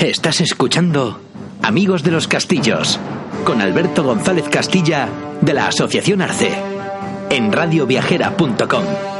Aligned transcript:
Estás 0.00 0.40
escuchando 0.40 1.20
Amigos 1.60 2.02
de 2.02 2.10
los 2.10 2.26
Castillos 2.26 2.98
con 3.44 3.60
Alberto 3.60 4.02
González 4.02 4.48
Castilla 4.48 5.10
de 5.42 5.52
la 5.52 5.66
Asociación 5.66 6.22
Arce 6.22 6.54
en 7.28 7.52
radioviajera.com. 7.52 9.19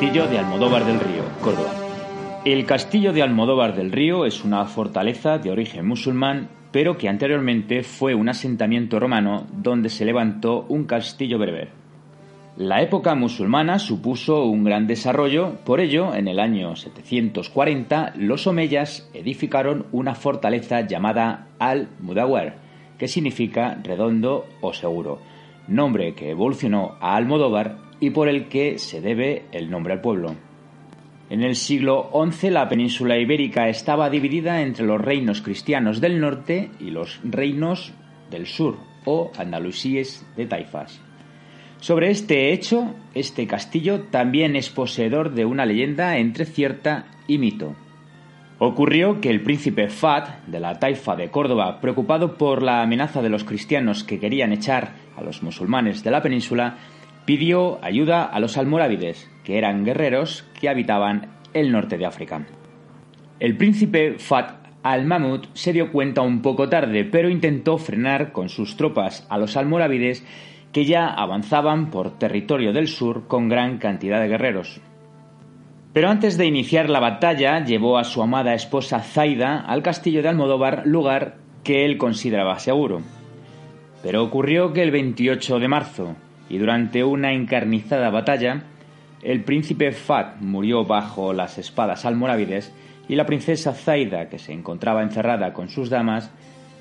Castillo 0.00 0.28
de 0.28 0.38
Almodóvar 0.38 0.86
del 0.86 0.98
Río, 0.98 1.22
Córdoba. 1.42 1.74
El 2.46 2.64
castillo 2.64 3.12
de 3.12 3.20
Almodóvar 3.20 3.76
del 3.76 3.92
Río 3.92 4.24
es 4.24 4.46
una 4.46 4.64
fortaleza 4.64 5.36
de 5.36 5.50
origen 5.50 5.86
musulmán, 5.86 6.48
pero 6.72 6.96
que 6.96 7.06
anteriormente 7.06 7.82
fue 7.82 8.14
un 8.14 8.30
asentamiento 8.30 8.98
romano 8.98 9.46
donde 9.52 9.90
se 9.90 10.06
levantó 10.06 10.64
un 10.70 10.84
castillo 10.84 11.38
berber. 11.38 11.72
La 12.56 12.80
época 12.80 13.14
musulmana 13.14 13.78
supuso 13.78 14.46
un 14.46 14.64
gran 14.64 14.86
desarrollo, 14.86 15.56
por 15.66 15.80
ello, 15.80 16.14
en 16.14 16.28
el 16.28 16.40
año 16.40 16.76
740 16.76 18.14
los 18.16 18.46
omeyas 18.46 19.10
edificaron 19.12 19.84
una 19.92 20.14
fortaleza 20.14 20.80
llamada 20.80 21.48
Al-Mudawar, 21.58 22.56
que 22.96 23.06
significa 23.06 23.78
redondo 23.82 24.46
o 24.62 24.72
seguro, 24.72 25.20
nombre 25.68 26.14
que 26.14 26.30
evolucionó 26.30 26.96
a 27.02 27.16
Almodóvar 27.16 27.89
y 28.00 28.10
por 28.10 28.28
el 28.28 28.48
que 28.48 28.78
se 28.78 29.00
debe 29.00 29.44
el 29.52 29.70
nombre 29.70 29.92
al 29.92 30.00
pueblo. 30.00 30.34
En 31.28 31.42
el 31.42 31.54
siglo 31.54 32.10
XI 32.12 32.50
la 32.50 32.68
península 32.68 33.16
ibérica 33.16 33.68
estaba 33.68 34.10
dividida 34.10 34.62
entre 34.62 34.84
los 34.84 35.00
reinos 35.00 35.42
cristianos 35.42 36.00
del 36.00 36.20
norte 36.20 36.70
y 36.80 36.90
los 36.90 37.20
reinos 37.22 37.92
del 38.30 38.46
sur, 38.46 38.78
o 39.04 39.30
andalusíes 39.38 40.26
de 40.36 40.46
taifas. 40.46 41.00
Sobre 41.78 42.10
este 42.10 42.52
hecho, 42.52 42.94
este 43.14 43.46
castillo 43.46 44.02
también 44.10 44.56
es 44.56 44.68
poseedor 44.68 45.32
de 45.32 45.44
una 45.44 45.64
leyenda 45.64 46.18
entre 46.18 46.44
cierta 46.44 47.06
y 47.26 47.38
mito. 47.38 47.74
Ocurrió 48.58 49.22
que 49.22 49.30
el 49.30 49.40
príncipe 49.40 49.88
Fat, 49.88 50.44
de 50.46 50.60
la 50.60 50.78
taifa 50.78 51.16
de 51.16 51.30
Córdoba, 51.30 51.80
preocupado 51.80 52.36
por 52.36 52.62
la 52.62 52.82
amenaza 52.82 53.22
de 53.22 53.30
los 53.30 53.44
cristianos 53.44 54.04
que 54.04 54.18
querían 54.18 54.52
echar 54.52 54.92
a 55.16 55.22
los 55.22 55.42
musulmanes 55.42 56.04
de 56.04 56.10
la 56.10 56.20
península, 56.20 56.76
pidió 57.24 57.78
ayuda 57.84 58.24
a 58.24 58.40
los 58.40 58.56
almorávides, 58.56 59.30
que 59.44 59.58
eran 59.58 59.84
guerreros 59.84 60.46
que 60.60 60.68
habitaban 60.68 61.28
el 61.54 61.72
norte 61.72 61.98
de 61.98 62.06
África. 62.06 62.46
El 63.38 63.56
príncipe 63.56 64.18
Fat 64.18 64.60
al-Mahmud 64.82 65.46
se 65.52 65.72
dio 65.72 65.92
cuenta 65.92 66.22
un 66.22 66.42
poco 66.42 66.68
tarde, 66.68 67.04
pero 67.04 67.28
intentó 67.28 67.78
frenar 67.78 68.32
con 68.32 68.48
sus 68.48 68.76
tropas 68.76 69.26
a 69.28 69.38
los 69.38 69.56
almorávides 69.56 70.24
que 70.72 70.84
ya 70.84 71.08
avanzaban 71.08 71.90
por 71.90 72.18
territorio 72.18 72.72
del 72.72 72.88
sur 72.88 73.26
con 73.26 73.48
gran 73.48 73.78
cantidad 73.78 74.20
de 74.20 74.28
guerreros. 74.28 74.80
Pero 75.92 76.08
antes 76.08 76.38
de 76.38 76.46
iniciar 76.46 76.88
la 76.88 77.00
batalla, 77.00 77.64
llevó 77.64 77.98
a 77.98 78.04
su 78.04 78.22
amada 78.22 78.54
esposa 78.54 79.00
Zaida 79.00 79.60
al 79.60 79.82
castillo 79.82 80.22
de 80.22 80.28
Almodóvar, 80.28 80.86
lugar 80.86 81.38
que 81.64 81.84
él 81.84 81.98
consideraba 81.98 82.60
seguro. 82.60 83.02
Pero 84.02 84.22
ocurrió 84.22 84.72
que 84.72 84.82
el 84.82 84.92
28 84.92 85.58
de 85.58 85.68
marzo, 85.68 86.16
y 86.50 86.58
durante 86.58 87.04
una 87.04 87.32
encarnizada 87.32 88.10
batalla, 88.10 88.64
el 89.22 89.44
príncipe 89.44 89.92
Fat 89.92 90.40
murió 90.40 90.84
bajo 90.84 91.32
las 91.32 91.56
espadas 91.58 92.04
almorávides 92.04 92.74
y 93.08 93.14
la 93.14 93.24
princesa 93.24 93.72
Zaida, 93.72 94.28
que 94.28 94.38
se 94.38 94.52
encontraba 94.52 95.02
encerrada 95.02 95.52
con 95.52 95.68
sus 95.68 95.88
damas, 95.88 96.30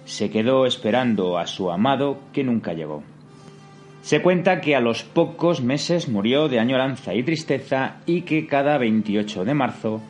se 0.05 0.31
quedó 0.31 0.65
esperando 0.65 1.37
a 1.37 1.45
su 1.47 1.71
amado 1.71 2.19
que 2.33 2.43
nunca 2.43 2.73
llegó. 2.73 3.03
Se 4.01 4.21
cuenta 4.21 4.59
que 4.59 4.75
a 4.75 4.79
los 4.79 5.03
pocos 5.03 5.61
meses 5.61 6.09
murió 6.09 6.47
de 6.47 6.59
añoranza 6.59 7.13
y 7.13 7.21
tristeza 7.23 7.97
y 8.05 8.21
que 8.21 8.47
cada 8.47 8.77
28 8.77 9.45
de 9.45 9.53
marzo 9.53 10.01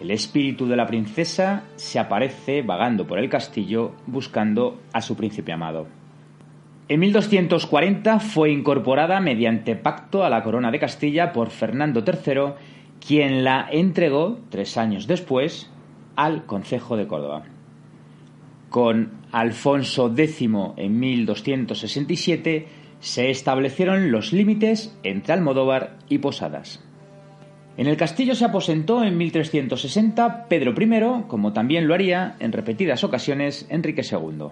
el 0.00 0.10
espíritu 0.10 0.66
de 0.66 0.76
la 0.76 0.86
princesa 0.86 1.64
se 1.76 1.98
aparece 1.98 2.62
vagando 2.62 3.06
por 3.06 3.18
el 3.18 3.28
castillo 3.28 3.92
buscando 4.06 4.80
a 4.92 5.00
su 5.00 5.16
príncipe 5.16 5.52
amado. 5.52 5.86
En 6.86 7.00
1240 7.00 8.20
fue 8.20 8.50
incorporada 8.50 9.18
mediante 9.18 9.74
pacto 9.74 10.22
a 10.22 10.28
la 10.28 10.42
corona 10.42 10.70
de 10.70 10.78
Castilla 10.78 11.32
por 11.32 11.48
Fernando 11.48 12.04
III, 12.06 12.52
quien 13.06 13.42
la 13.42 13.66
entregó 13.70 14.38
tres 14.50 14.76
años 14.76 15.06
después 15.06 15.70
al 16.14 16.44
Concejo 16.44 16.98
de 16.98 17.06
Córdoba. 17.06 17.44
Con 18.68 19.12
Alfonso 19.32 20.12
X 20.14 20.42
en 20.76 21.00
1267 21.00 22.68
se 23.00 23.30
establecieron 23.30 24.12
los 24.12 24.34
límites 24.34 24.94
entre 25.04 25.32
Almodóvar 25.32 25.96
y 26.10 26.18
Posadas. 26.18 26.84
En 27.78 27.86
el 27.86 27.96
castillo 27.96 28.34
se 28.34 28.44
aposentó 28.44 29.02
en 29.02 29.16
1360 29.16 30.48
Pedro 30.48 30.74
I, 30.78 31.24
como 31.28 31.54
también 31.54 31.88
lo 31.88 31.94
haría 31.94 32.36
en 32.40 32.52
repetidas 32.52 33.04
ocasiones 33.04 33.66
Enrique 33.70 34.02
II. 34.02 34.48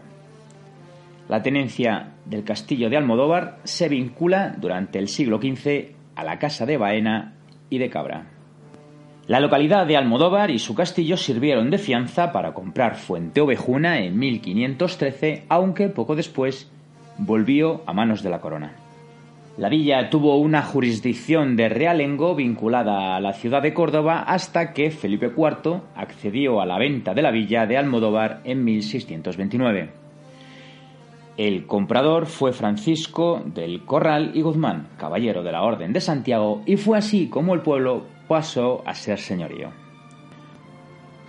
La 1.33 1.43
tenencia 1.43 2.11
del 2.27 2.45
castillo 2.45 2.91
de 2.91 2.99
Almodóvar 2.99 3.57
se 3.65 3.89
vincula 3.89 4.55
durante 4.59 4.99
el 4.99 5.09
siglo 5.09 5.39
XV 5.39 5.95
a 6.15 6.25
la 6.25 6.39
casa 6.39 6.67
de 6.67 6.77
Baena 6.77 7.37
y 7.71 7.79
de 7.79 7.89
Cabra. 7.89 8.27
La 9.29 9.41
localidad 9.41 9.87
de 9.87 9.97
Almodóvar 9.97 10.51
y 10.51 10.59
su 10.59 10.75
castillo 10.75 11.17
sirvieron 11.17 11.71
de 11.71 11.79
fianza 11.79 12.33
para 12.33 12.53
comprar 12.53 12.97
Fuente 12.97 13.41
Ovejuna 13.41 14.01
en 14.01 14.19
1513, 14.19 15.45
aunque 15.49 15.89
poco 15.89 16.17
después 16.17 16.71
volvió 17.17 17.81
a 17.87 17.95
manos 17.95 18.23
de 18.23 18.29
la 18.29 18.43
corona. 18.43 18.75
La 19.57 19.71
villa 19.71 20.11
tuvo 20.11 20.37
una 20.37 20.61
jurisdicción 20.61 21.57
de 21.57 21.71
realengo 21.71 22.35
vinculada 22.35 23.17
a 23.17 23.21
la 23.23 23.33
ciudad 23.33 23.63
de 23.63 23.73
Córdoba 23.73 24.23
hasta 24.23 24.75
que 24.75 24.91
Felipe 24.91 25.33
IV 25.35 25.81
accedió 25.97 26.61
a 26.61 26.67
la 26.67 26.79
venta 26.79 27.15
de 27.15 27.23
la 27.23 27.31
villa 27.31 27.65
de 27.65 27.79
Almodóvar 27.79 28.43
en 28.45 28.63
1629. 28.65 30.02
El 31.39 31.67
comprador 31.67 32.27
fue 32.27 32.53
Francisco 32.53 33.43
del 33.47 33.85
Corral 33.85 34.33
y 34.35 34.43
Guzmán, 34.43 34.89
caballero 34.99 35.43
de 35.43 35.53
la 35.53 35.63
Orden 35.63 35.95
de 35.95 36.03
Santiago, 36.03 36.63
y 36.67 36.77
fue 36.77 36.99
así 36.99 37.29
como 37.29 37.55
el 37.55 37.63
pueblo 37.63 38.05
pasó 38.29 38.83
a 38.85 38.95
ser 38.95 39.19
señorío. 39.19 39.71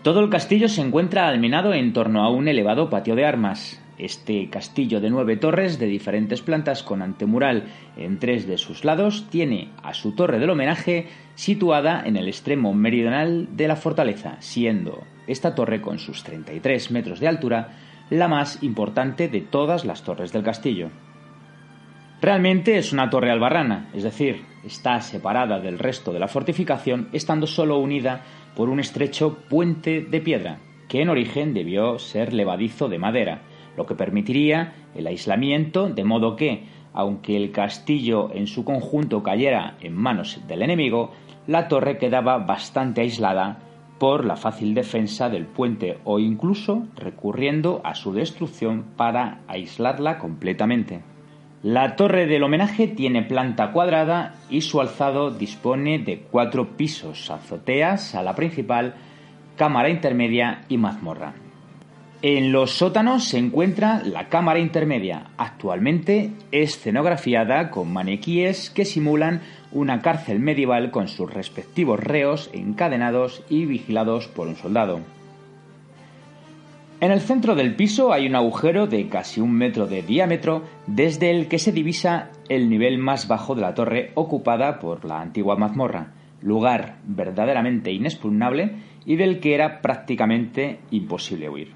Todo 0.03 0.19
el 0.19 0.30
castillo 0.30 0.68
se 0.68 0.81
encuentra 0.81 1.30
almenado 1.30 1.74
en 1.74 1.94
torno 1.94 2.22
a 2.24 2.30
un 2.30 2.50
elevado 2.50 2.90
patio 2.90 3.16
de 3.16 3.25
armas. 3.25 3.81
Este 3.97 4.50
castillo 4.50 5.00
de 5.00 5.09
nueve 5.09 5.38
torres 5.38 5.80
de 5.80 5.86
diferentes 5.86 6.41
plantas 6.41 6.84
con 6.84 7.02
antemural 7.02 7.68
en 7.96 8.20
tres 8.20 8.46
de 8.46 8.58
sus 8.58 8.84
lados 8.84 9.28
tiene 9.30 9.70
a 9.81 9.94
su 9.94 10.14
torre 10.14 10.40
del 10.40 10.50
homenaje 10.50 11.08
situada 11.35 12.03
en 12.06 12.18
el 12.18 12.28
extremo 12.28 12.74
meridional 12.74 13.56
de 13.56 13.70
la 13.70 13.78
fortaleza, 13.78 14.35
siendo 14.40 15.03
esta 15.28 15.56
torre 15.56 15.80
con 15.80 16.00
sus 16.00 16.24
33 16.24 16.91
metros 16.91 17.22
de 17.22 17.30
altura 17.30 17.70
la 18.09 18.28
más 18.28 18.62
importante 18.64 19.28
de 19.28 19.41
todas 19.41 19.86
las 19.86 20.03
torres 20.03 20.31
del 20.31 20.44
castillo. 20.44 20.90
Realmente 22.22 22.78
es 22.78 22.94
una 22.94 23.09
torre 23.09 23.31
albarrana, 23.31 23.90
es 23.94 24.03
decir, 24.03 24.46
está 24.66 25.02
separada 25.02 25.59
del 25.59 25.78
resto 25.78 26.14
de 26.14 26.19
la 26.19 26.28
fortificación 26.28 27.09
estando 27.12 27.47
solo 27.47 27.80
unida 27.80 28.22
por 28.56 28.69
un 28.69 28.80
estrecho 28.80 29.40
puente 29.50 30.02
de 30.02 30.22
piedra, 30.22 30.59
que 30.88 31.02
en 31.02 31.09
origen 31.09 31.53
debió 31.53 32.00
ser 32.00 32.34
levadizo 32.34 32.88
de 32.88 33.00
madera, 33.00 33.41
lo 33.75 33.86
que 33.86 33.96
permitiría 33.96 34.74
el 34.96 35.08
aislamiento 35.08 35.90
de 35.90 36.03
modo 36.03 36.35
que, 36.35 36.64
aunque 36.94 37.35
el 37.35 37.52
castillo 37.52 38.30
en 38.34 38.47
su 38.47 38.64
conjunto 38.64 39.24
cayera 39.24 39.75
en 39.81 39.96
manos 39.96 40.40
del 40.47 40.62
enemigo, 40.62 41.11
la 41.47 41.67
torre 41.67 41.97
quedaba 41.97 42.38
bastante 42.38 43.02
aislada 43.02 43.59
por 44.03 44.26
la 44.26 44.35
fácil 44.35 44.73
defensa 44.73 45.29
del 45.29 45.46
puente 45.46 45.97
o 46.03 46.20
incluso 46.20 46.84
recurriendo 46.94 47.79
a 47.85 47.96
su 47.96 48.11
destrucción 48.11 48.84
para 48.97 49.40
aislarla 49.47 50.17
completamente. 50.17 51.00
La 51.61 51.96
torre 51.96 52.28
del 52.28 52.44
homenaje 52.44 52.90
tiene 52.90 53.22
planta 53.22 53.72
cuadrada 53.72 54.35
y 54.50 54.59
su 54.59 54.82
alzado 54.82 55.32
dispone 55.32 56.00
de 56.00 56.20
cuatro 56.20 56.76
pisos, 56.76 57.32
azoteas, 57.32 58.03
sala 58.03 58.35
principal, 58.35 58.96
cámara 59.55 59.90
intermedia 59.90 60.66
y 60.67 60.78
mazmorra. 60.78 61.35
En 62.22 62.52
los 62.52 62.72
sótanos 62.72 63.23
se 63.23 63.38
encuentra 63.38 64.02
la 64.03 64.28
cámara 64.28 64.59
intermedia, 64.59 65.28
actualmente 65.38 66.32
escenografiada 66.52 67.70
con 67.70 67.94
maniquíes 67.94 68.70
que 68.70 68.84
simulan 68.84 69.40
una 69.73 70.02
cárcel 70.02 70.40
medieval 70.40 70.91
con 70.91 71.08
sus 71.08 71.34
respectivos 71.34 71.99
reos 71.99 72.49
encadenados 72.53 73.43
y 73.49 73.66
vigilados 73.66 74.28
por 74.28 74.47
un 74.47 74.55
soldado. 74.55 75.02
En 77.02 77.11
el 77.11 77.20
centro 77.20 77.53
del 77.55 77.75
piso 77.75 78.14
hay 78.14 78.28
un 78.28 78.35
agujero 78.35 78.87
de 78.87 79.09
casi 79.09 79.41
un 79.41 79.52
metro 79.52 79.87
de 79.87 80.03
diámetro 80.03 80.64
desde 80.87 81.31
el 81.31 81.49
que 81.49 81.59
se 81.59 81.73
divisa 81.73 82.29
el 82.47 82.70
nivel 82.70 82.97
más 82.97 83.28
bajo 83.28 83.55
de 83.55 83.61
la 83.61 83.73
torre 83.73 84.11
ocupada 84.16 84.79
por 84.79 85.03
la 85.03 85.20
antigua 85.20 85.58
mazmorra, 85.58 86.14
lugar 86.41 86.99
verdaderamente 87.05 87.91
inexpugnable 87.91 88.75
y 89.05 89.17
del 89.17 89.41
que 89.41 89.53
era 89.53 89.81
prácticamente 89.81 90.79
imposible 90.91 91.49
huir. 91.49 91.73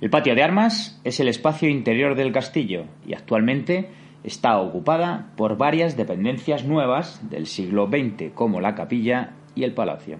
El 0.00 0.08
patio 0.08 0.34
de 0.34 0.42
armas 0.42 0.98
es 1.04 1.20
el 1.20 1.28
espacio 1.28 1.68
interior 1.68 2.14
del 2.14 2.32
castillo 2.32 2.84
y 3.06 3.12
actualmente 3.12 3.90
está 4.24 4.58
ocupada 4.60 5.32
por 5.36 5.56
varias 5.56 5.96
dependencias 5.96 6.64
nuevas 6.64 7.20
del 7.30 7.46
siglo 7.46 7.88
XX 7.88 8.32
como 8.34 8.60
la 8.60 8.74
capilla 8.74 9.32
y 9.54 9.64
el 9.64 9.74
palacio. 9.74 10.18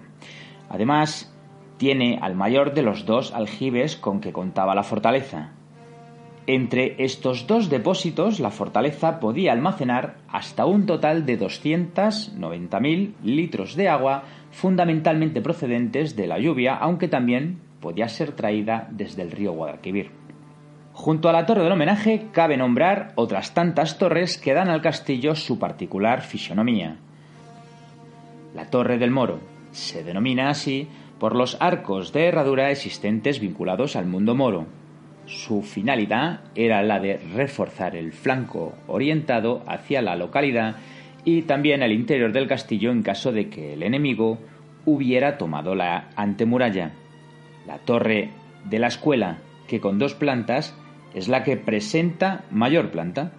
Además, 0.69 1.35
tiene 1.77 2.19
al 2.21 2.35
mayor 2.35 2.73
de 2.73 2.83
los 2.83 3.05
dos 3.05 3.33
aljibes 3.33 3.95
con 3.95 4.21
que 4.21 4.33
contaba 4.33 4.75
la 4.75 4.83
fortaleza, 4.83 5.51
entre 6.47 6.95
estos 6.97 7.45
dos 7.45 7.69
depósitos, 7.69 8.39
la 8.39 8.49
fortaleza 8.49 9.19
podía 9.19 9.51
almacenar 9.51 10.17
hasta 10.27 10.65
un 10.65 10.87
total 10.87 11.25
de 11.25 11.39
290.000 11.39 13.13
litros 13.23 13.75
de 13.75 13.87
agua, 13.87 14.23
fundamentalmente 14.49 15.41
procedentes 15.41 16.15
de 16.15 16.25
la 16.25 16.39
lluvia, 16.39 16.75
aunque 16.75 17.07
también 17.07 17.59
podía 17.79 18.09
ser 18.09 18.31
traída 18.31 18.87
desde 18.91 19.21
el 19.21 19.31
río 19.31 19.53
Guadalquivir. 19.53 20.11
Junto 20.93 21.29
a 21.29 21.33
la 21.33 21.45
torre 21.45 21.63
del 21.63 21.71
homenaje 21.71 22.27
cabe 22.31 22.57
nombrar 22.57 23.13
otras 23.15 23.53
tantas 23.53 23.97
torres 23.97 24.37
que 24.37 24.53
dan 24.53 24.69
al 24.69 24.81
castillo 24.81 25.35
su 25.35 25.57
particular 25.57 26.21
fisonomía. 26.21 26.97
La 28.53 28.69
Torre 28.69 28.97
del 28.97 29.11
Moro 29.11 29.39
se 29.71 30.03
denomina 30.03 30.49
así 30.49 30.87
por 31.19 31.35
los 31.35 31.57
arcos 31.61 32.11
de 32.11 32.25
herradura 32.25 32.71
existentes 32.71 33.39
vinculados 33.39 33.95
al 33.95 34.05
mundo 34.05 34.35
moro, 34.35 34.67
su 35.25 35.61
finalidad 35.61 36.41
era 36.55 36.81
la 36.81 36.99
de 36.99 37.17
reforzar 37.17 37.95
el 37.95 38.11
flanco 38.11 38.73
orientado 38.87 39.63
hacia 39.67 40.01
la 40.01 40.15
localidad 40.15 40.75
y 41.23 41.43
también 41.43 41.83
el 41.83 41.91
interior 41.91 42.31
del 42.31 42.47
castillo 42.47 42.91
en 42.91 43.03
caso 43.03 43.31
de 43.31 43.49
que 43.49 43.73
el 43.73 43.83
enemigo 43.83 44.39
hubiera 44.85 45.37
tomado 45.37 45.75
la 45.75 46.09
antemuralla. 46.15 46.91
La 47.67 47.77
torre 47.77 48.29
de 48.65 48.79
la 48.79 48.87
escuela, 48.87 49.37
que 49.67 49.79
con 49.79 49.99
dos 49.99 50.15
plantas 50.15 50.75
es 51.13 51.27
la 51.27 51.43
que 51.43 51.57
presenta 51.57 52.45
mayor 52.51 52.91
planta. 52.91 53.31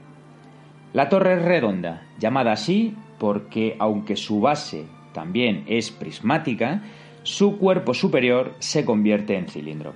La 0.92 1.08
torre 1.08 1.34
es 1.34 1.42
redonda, 1.42 2.06
llamada 2.18 2.52
así 2.52 2.94
porque 3.18 3.76
aunque 3.78 4.16
su 4.16 4.40
base 4.40 4.86
también 5.12 5.64
es 5.66 5.90
prismática, 5.90 6.82
su 7.22 7.58
cuerpo 7.58 7.94
superior 7.94 8.54
se 8.58 8.84
convierte 8.84 9.36
en 9.36 9.48
cilindro 9.48 9.94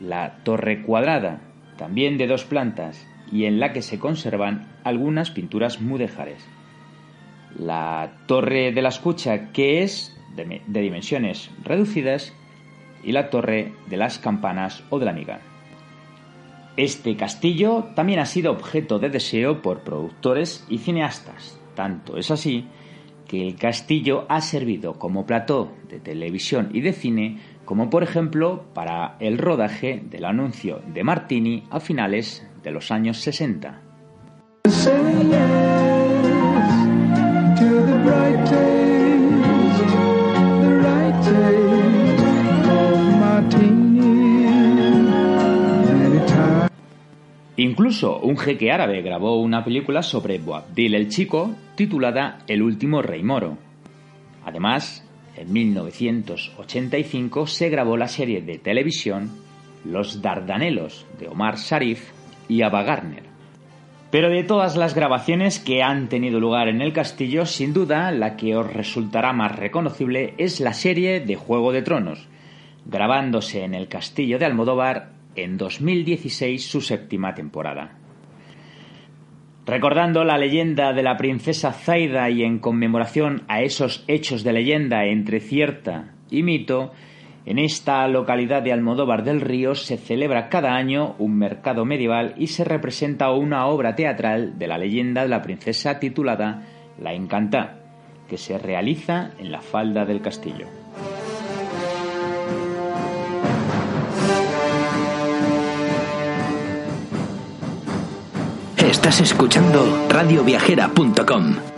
la 0.00 0.38
torre 0.42 0.82
cuadrada, 0.82 1.40
también 1.76 2.18
de 2.18 2.26
dos 2.26 2.44
plantas, 2.44 3.06
y 3.30 3.44
en 3.44 3.58
la 3.58 3.72
que 3.72 3.82
se 3.82 3.98
conservan 3.98 4.68
algunas 4.84 5.30
pinturas 5.30 5.80
mudéjares. 5.80 6.46
La 7.58 8.12
torre 8.26 8.72
de 8.72 8.82
la 8.82 8.90
escucha, 8.90 9.52
que 9.52 9.82
es 9.82 10.16
de, 10.36 10.62
dimensiones 10.66 11.50
reducidas, 11.64 12.34
y 13.02 13.12
la 13.12 13.30
torre 13.30 13.72
de 13.86 13.96
las 13.96 14.18
campanas 14.18 14.82
o 14.90 14.98
de 14.98 15.06
la 15.06 15.12
miga. 15.12 15.40
Este 16.76 17.16
castillo 17.16 17.88
también 17.94 18.18
ha 18.18 18.26
sido 18.26 18.52
objeto 18.52 18.98
de 18.98 19.08
deseo 19.08 19.62
por 19.62 19.80
productores 19.80 20.66
y 20.68 20.78
cineastas. 20.78 21.58
Tanto 21.74 22.18
es 22.18 22.30
así 22.30 22.66
que 23.26 23.42
el 23.42 23.56
castillo 23.56 24.26
ha 24.28 24.40
servido 24.40 24.98
como 24.98 25.24
plató 25.24 25.72
de 25.88 26.00
televisión 26.00 26.68
y 26.72 26.82
de 26.82 26.92
cine 26.92 27.38
como 27.64 27.90
por 27.90 28.02
ejemplo 28.02 28.66
para 28.74 29.16
el 29.20 29.38
rodaje 29.38 30.02
del 30.08 30.26
anuncio 30.26 30.82
de 30.86 31.02
Martini 31.02 31.64
a 31.70 31.80
finales 31.80 32.46
de 32.62 32.70
los 32.70 32.90
años 32.90 33.18
60. 33.18 33.82
Incluso 47.76 48.20
un 48.20 48.38
jeque 48.38 48.72
árabe 48.72 49.02
grabó 49.02 49.38
una 49.38 49.62
película 49.62 50.02
sobre 50.02 50.38
Boabdil 50.38 50.94
el 50.94 51.10
Chico 51.10 51.54
titulada 51.74 52.38
El 52.46 52.62
último 52.62 53.02
rey 53.02 53.22
moro. 53.22 53.58
Además, 54.46 55.06
en 55.36 55.52
1985 55.52 57.46
se 57.46 57.68
grabó 57.68 57.98
la 57.98 58.08
serie 58.08 58.40
de 58.40 58.56
televisión 58.56 59.30
Los 59.84 60.22
Dardanelos 60.22 61.04
de 61.18 61.28
Omar 61.28 61.58
Sharif 61.58 62.12
y 62.48 62.62
Ava 62.62 62.82
Gardner. 62.82 63.24
Pero 64.10 64.30
de 64.30 64.42
todas 64.42 64.74
las 64.78 64.94
grabaciones 64.94 65.58
que 65.58 65.82
han 65.82 66.08
tenido 66.08 66.40
lugar 66.40 66.68
en 66.68 66.80
el 66.80 66.94
castillo, 66.94 67.44
sin 67.44 67.74
duda 67.74 68.10
la 68.10 68.38
que 68.38 68.56
os 68.56 68.72
resultará 68.72 69.34
más 69.34 69.54
reconocible 69.54 70.32
es 70.38 70.60
la 70.60 70.72
serie 70.72 71.20
de 71.20 71.36
Juego 71.36 71.72
de 71.72 71.82
Tronos, 71.82 72.26
grabándose 72.86 73.64
en 73.64 73.74
el 73.74 73.88
castillo 73.88 74.38
de 74.38 74.46
Almodóvar 74.46 75.15
en 75.36 75.56
2016 75.56 76.64
su 76.64 76.80
séptima 76.80 77.34
temporada. 77.34 77.98
Recordando 79.66 80.22
la 80.24 80.38
leyenda 80.38 80.92
de 80.92 81.02
la 81.02 81.16
princesa 81.16 81.72
Zaida 81.72 82.30
y 82.30 82.44
en 82.44 82.60
conmemoración 82.60 83.42
a 83.48 83.62
esos 83.62 84.04
hechos 84.06 84.44
de 84.44 84.52
leyenda 84.52 85.06
entre 85.06 85.40
cierta 85.40 86.14
y 86.30 86.44
mito, 86.44 86.92
en 87.46 87.58
esta 87.58 88.06
localidad 88.08 88.62
de 88.62 88.72
Almodóvar 88.72 89.24
del 89.24 89.40
Río 89.40 89.74
se 89.74 89.96
celebra 89.96 90.48
cada 90.48 90.74
año 90.74 91.16
un 91.18 91.36
mercado 91.36 91.84
medieval 91.84 92.34
y 92.36 92.48
se 92.48 92.64
representa 92.64 93.32
una 93.32 93.66
obra 93.66 93.94
teatral 93.94 94.58
de 94.58 94.66
la 94.66 94.78
leyenda 94.78 95.22
de 95.22 95.28
la 95.28 95.42
princesa 95.42 95.98
titulada 95.98 96.62
La 97.00 97.14
Encantá, 97.14 97.78
que 98.28 98.36
se 98.36 98.58
realiza 98.58 99.32
en 99.38 99.52
la 99.52 99.60
falda 99.60 100.04
del 100.04 100.20
castillo. 100.20 100.85
Estás 108.86 109.20
escuchando 109.20 110.06
radioviajera.com. 110.08 111.75